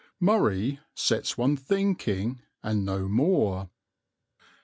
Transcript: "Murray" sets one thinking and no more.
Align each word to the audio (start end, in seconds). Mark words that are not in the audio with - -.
"Murray" 0.19 0.79
sets 0.95 1.37
one 1.37 1.55
thinking 1.55 2.41
and 2.63 2.83
no 2.83 3.07
more. 3.07 3.69